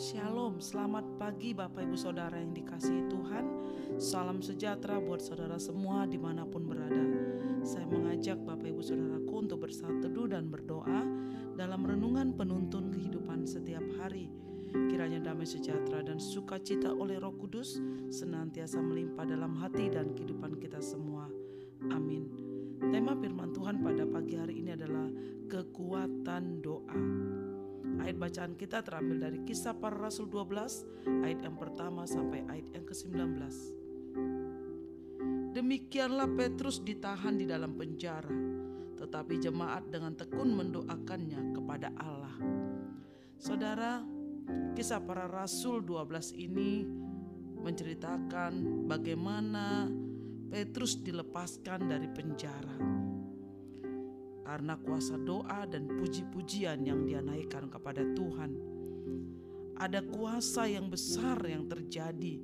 [0.00, 3.44] Shalom, selamat pagi Bapak Ibu Saudara yang dikasihi Tuhan.
[4.00, 7.04] Salam sejahtera buat saudara semua di mana pun berada.
[7.60, 11.04] Saya mengajak Bapak Ibu Saudaraku untuk bersatu dan berdoa
[11.60, 14.32] Dalam renungan penuntun kehidupan setiap hari.
[14.72, 20.80] Kiranya damai sejahtera dan sukacita oleh roh kudus Senantiasa melimpah dalam hati dan kehidupan kita
[20.80, 21.28] semua.
[21.92, 22.32] Amin.
[22.80, 25.12] Tema firman Tuhan pada pagi hari ini adalah
[25.52, 26.96] kekuatan doa
[28.00, 32.84] Ayat bacaan kita terambil dari kisah para rasul 12 ayat yang pertama sampai ayat yang
[32.88, 33.36] ke-19.
[35.50, 38.32] Demikianlah Petrus ditahan di dalam penjara,
[38.96, 42.36] tetapi jemaat dengan tekun mendoakannya kepada Allah.
[43.36, 44.00] Saudara,
[44.72, 46.86] kisah para rasul 12 ini
[47.60, 49.90] menceritakan bagaimana
[50.48, 52.99] Petrus dilepaskan dari penjara
[54.50, 58.58] karena kuasa doa dan puji-pujian yang dia naikkan kepada Tuhan.
[59.78, 62.42] Ada kuasa yang besar yang terjadi,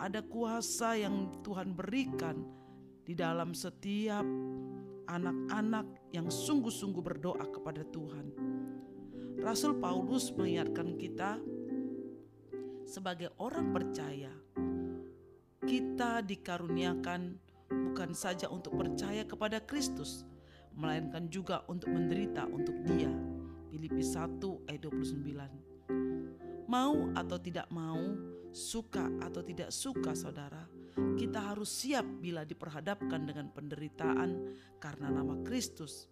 [0.00, 2.48] ada kuasa yang Tuhan berikan
[3.04, 4.24] di dalam setiap
[5.04, 8.32] anak-anak yang sungguh-sungguh berdoa kepada Tuhan.
[9.44, 11.36] Rasul Paulus mengingatkan kita
[12.88, 14.32] sebagai orang percaya,
[15.60, 17.36] kita dikaruniakan
[17.68, 20.24] bukan saja untuk percaya kepada Kristus,
[20.78, 23.10] melainkan juga untuk menderita untuk dia.
[23.68, 24.38] Filipi 1
[24.70, 26.70] ayat 29.
[26.70, 27.98] Mau atau tidak mau,
[28.54, 30.64] suka atau tidak suka saudara,
[31.18, 34.30] kita harus siap bila diperhadapkan dengan penderitaan
[34.78, 36.06] karena nama Kristus.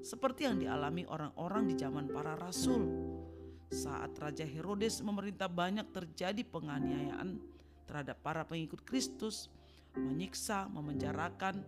[0.00, 2.82] Seperti yang dialami orang-orang di zaman para rasul.
[3.70, 7.38] Saat Raja Herodes memerintah banyak terjadi penganiayaan
[7.86, 9.46] terhadap para pengikut Kristus,
[9.94, 11.62] menyiksa, memenjarakan,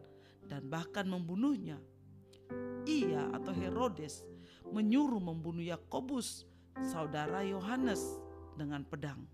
[0.51, 1.79] dan bahkan membunuhnya
[2.89, 4.27] ia atau Herodes
[4.73, 6.49] menyuruh membunuh Yakobus,
[6.81, 8.01] saudara Yohanes
[8.57, 9.29] dengan pedang.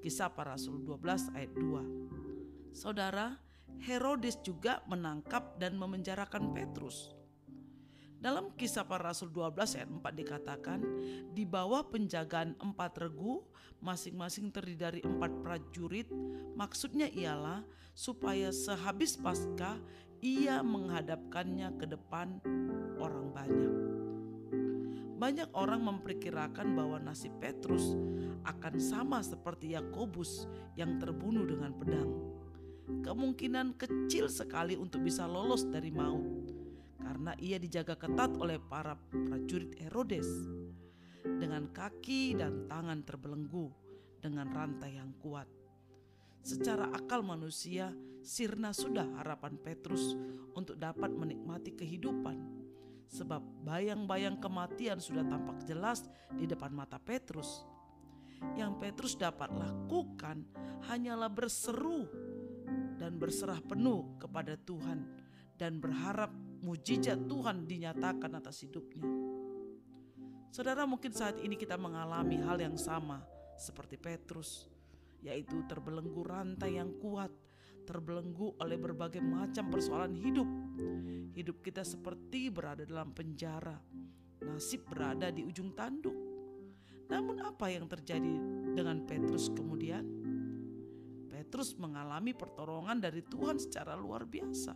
[0.00, 2.76] Kisah para Rasul 12 ayat 2.
[2.76, 3.40] Saudara,
[3.82, 7.16] Herodes juga menangkap dan memenjarakan Petrus.
[8.16, 10.80] Dalam kisah para Rasul 12 ayat 4 dikatakan,
[11.36, 13.44] di bawah penjagaan empat regu,
[13.84, 16.08] masing-masing terdiri dari empat prajurit,
[16.56, 17.60] maksudnya ialah
[17.92, 19.76] supaya sehabis pasca
[20.20, 22.40] ia menghadapkannya ke depan
[22.96, 23.74] orang banyak.
[25.16, 27.96] Banyak orang memperkirakan bahwa nasib Petrus
[28.44, 30.44] akan sama seperti Yakobus
[30.76, 32.10] yang terbunuh dengan pedang.
[33.00, 36.52] Kemungkinan kecil sekali untuk bisa lolos dari maut
[37.00, 40.28] karena ia dijaga ketat oleh para prajurit Herodes
[41.24, 43.72] dengan kaki dan tangan terbelenggu
[44.20, 45.55] dengan rantai yang kuat.
[46.46, 47.90] Secara akal manusia,
[48.22, 50.14] sirna sudah harapan Petrus
[50.54, 52.38] untuk dapat menikmati kehidupan
[53.10, 57.66] sebab bayang-bayang kematian sudah tampak jelas di depan mata Petrus.
[58.54, 60.46] Yang Petrus dapat lakukan
[60.86, 62.06] hanyalah berseru
[62.94, 65.02] dan berserah penuh kepada Tuhan
[65.58, 66.30] dan berharap
[66.62, 69.02] mujizat Tuhan dinyatakan atas hidupnya.
[70.54, 73.18] Saudara, mungkin saat ini kita mengalami hal yang sama
[73.58, 74.75] seperti Petrus,
[75.24, 77.32] yaitu terbelenggu rantai yang kuat
[77.86, 80.48] terbelenggu oleh berbagai macam persoalan hidup.
[81.32, 83.78] Hidup kita seperti berada dalam penjara,
[84.42, 86.12] nasib berada di ujung tanduk.
[87.06, 88.34] Namun, apa yang terjadi
[88.74, 90.02] dengan Petrus kemudian?
[91.30, 94.74] Petrus mengalami pertolongan dari Tuhan secara luar biasa.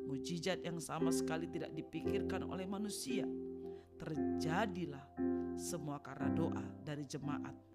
[0.00, 3.28] Mujizat yang sama sekali tidak dipikirkan oleh manusia.
[4.00, 5.04] Terjadilah
[5.60, 7.69] semua karena doa dari jemaat.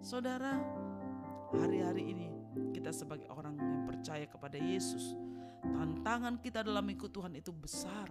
[0.00, 0.56] Saudara,
[1.52, 2.28] hari-hari ini
[2.72, 5.12] kita sebagai orang yang percaya kepada Yesus,
[5.60, 8.08] tantangan kita dalam ikut Tuhan itu besar.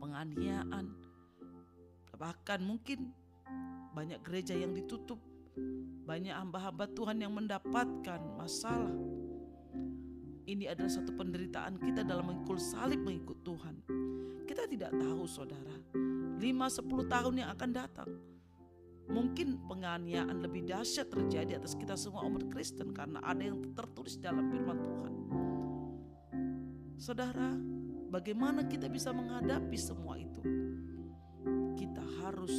[0.00, 0.88] Penganiayaan,
[2.16, 3.12] bahkan mungkin
[3.92, 5.20] banyak gereja yang ditutup,
[6.08, 8.96] banyak hamba-hamba Tuhan yang mendapatkan masalah.
[10.48, 13.84] Ini adalah satu penderitaan kita dalam mengikul salib mengikut Tuhan.
[14.48, 15.76] Kita tidak tahu saudara,
[16.40, 18.37] 5-10 tahun yang akan datang
[19.08, 24.52] Mungkin penganiayaan lebih dahsyat terjadi atas kita semua umat Kristen karena ada yang tertulis dalam
[24.52, 25.14] firman Tuhan.
[27.00, 27.56] Saudara,
[28.12, 30.44] bagaimana kita bisa menghadapi semua itu?
[31.72, 32.52] Kita harus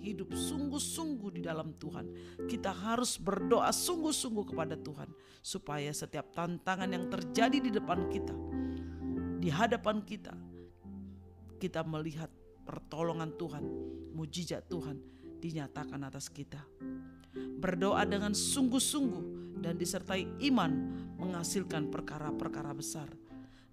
[0.00, 2.06] hidup sungguh-sungguh di dalam Tuhan.
[2.48, 5.12] Kita harus berdoa sungguh-sungguh kepada Tuhan
[5.44, 8.32] supaya setiap tantangan yang terjadi di depan kita,
[9.36, 10.32] di hadapan kita,
[11.60, 12.32] kita melihat
[12.64, 13.64] pertolongan Tuhan,
[14.16, 15.13] mujizat Tuhan
[15.44, 16.64] dinyatakan atas kita.
[17.60, 20.72] Berdoa dengan sungguh-sungguh dan disertai iman
[21.20, 23.12] menghasilkan perkara-perkara besar.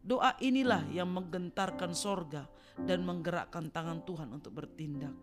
[0.03, 5.15] Doa inilah yang menggentarkan sorga dan menggerakkan tangan Tuhan untuk bertindak.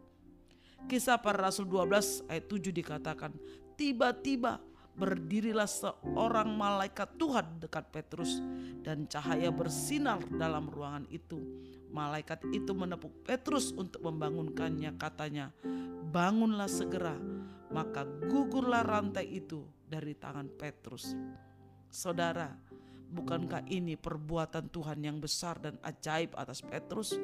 [0.86, 3.34] Kisah para Rasul 12 ayat 7 dikatakan,
[3.74, 4.62] tiba-tiba
[4.98, 8.42] berdirilah seorang malaikat Tuhan dekat Petrus
[8.82, 11.38] dan cahaya bersinar dalam ruangan itu.
[11.94, 15.54] Malaikat itu menepuk Petrus untuk membangunkannya katanya,
[16.10, 17.14] bangunlah segera.
[17.70, 21.14] Maka gugurlah rantai itu dari tangan Petrus.
[21.88, 22.52] Saudara,
[23.08, 27.16] bukankah ini perbuatan Tuhan yang besar dan ajaib atas Petrus?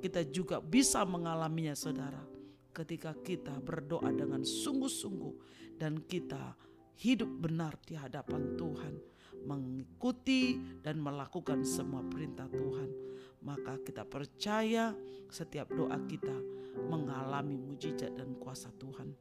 [0.00, 2.24] Kita juga bisa mengalaminya saudara
[2.72, 5.34] ketika kita berdoa dengan sungguh-sungguh
[5.76, 6.56] dan kita
[6.98, 8.94] hidup benar di hadapan Tuhan,
[9.46, 12.90] mengikuti dan melakukan semua perintah Tuhan,
[13.44, 14.92] maka kita percaya
[15.30, 16.34] setiap doa kita
[16.90, 19.12] mengalami mujizat dan kuasa Tuhan.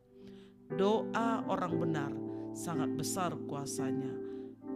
[0.70, 2.12] Doa orang benar
[2.54, 4.14] sangat besar kuasanya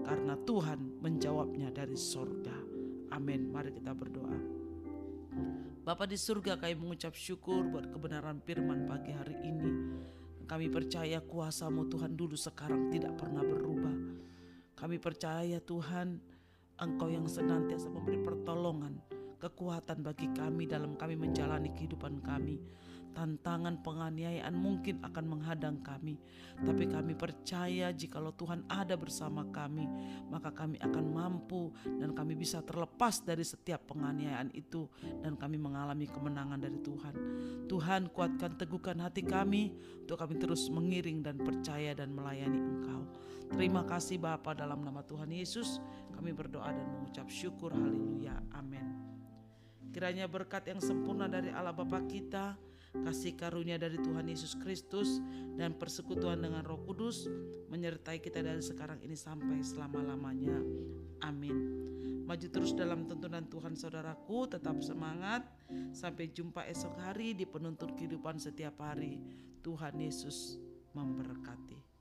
[0.04, 2.56] karena Tuhan menjawabnya dari sorga.
[3.14, 3.54] Amin.
[3.54, 4.64] Mari kita berdoa.
[5.84, 9.72] Bapa di surga kami mengucap syukur buat kebenaran firman pagi hari ini.
[10.44, 13.96] Kami percaya kuasamu Tuhan dulu sekarang tidak pernah berubah.
[14.76, 16.20] Kami percaya Tuhan
[16.74, 18.98] Engkau yang senantiasa memberi pertolongan,
[19.44, 22.64] kekuatan bagi kami dalam kami menjalani kehidupan kami.
[23.14, 26.18] Tantangan penganiayaan mungkin akan menghadang kami,
[26.66, 29.86] tapi kami percaya jikalau Tuhan ada bersama kami,
[30.34, 34.90] maka kami akan mampu dan kami bisa terlepas dari setiap penganiayaan itu
[35.22, 37.14] dan kami mengalami kemenangan dari Tuhan.
[37.70, 43.06] Tuhan kuatkan teguhkan hati kami untuk kami terus mengiring dan percaya dan melayani Engkau.
[43.54, 45.78] Terima kasih Bapa dalam nama Tuhan Yesus
[46.18, 49.14] kami berdoa dan mengucap syukur haleluya amin.
[49.92, 52.56] Kiranya berkat yang sempurna dari Allah Bapa kita,
[52.94, 55.18] kasih karunia dari Tuhan Yesus Kristus
[55.58, 57.26] dan persekutuan dengan Roh Kudus
[57.74, 60.62] menyertai kita dari sekarang ini sampai selama-lamanya.
[61.26, 61.58] Amin.
[62.24, 65.44] Maju terus dalam tuntunan Tuhan saudaraku, tetap semangat.
[65.92, 69.20] Sampai jumpa esok hari di penuntut kehidupan setiap hari.
[69.60, 70.56] Tuhan Yesus
[70.96, 71.93] memberkati.